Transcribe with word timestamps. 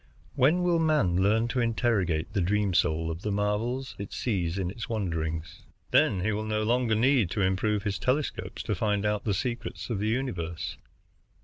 When 0.33 0.63
will 0.63 0.79
man 0.79 1.17
learn 1.21 1.47
to 1.49 1.59
interrogate 1.59 2.33
the 2.33 2.41
dream 2.41 2.73
soul 2.73 3.11
of 3.11 3.21
the 3.21 3.31
marvels 3.31 3.95
it 3.99 4.11
sees 4.13 4.57
in 4.57 4.71
its 4.71 4.89
wanderings? 4.89 5.61
Then 5.91 6.21
he 6.21 6.31
will 6.31 6.43
no 6.47 6.63
longer 6.63 6.95
need 6.95 7.29
to 7.29 7.41
improve 7.43 7.83
his 7.83 7.99
telescopes 7.99 8.63
to 8.63 8.73
find 8.73 9.05
out 9.05 9.25
the 9.25 9.35
secrets 9.35 9.91
of 9.91 9.99
the 9.99 10.07
universe. 10.07 10.77